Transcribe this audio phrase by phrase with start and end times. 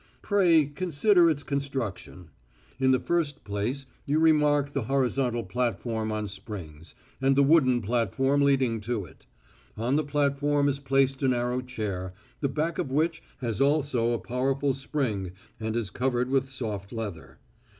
[0.23, 2.31] Pray consider its construction.
[2.79, 8.41] In the first place you remark the horizontal platform on springs, and the wooden platform
[8.41, 9.27] leading to it.
[9.77, 14.17] On the platform is placed a narrow chair, the back of which has also a
[14.17, 17.37] powerful spring and is covered with soft leather.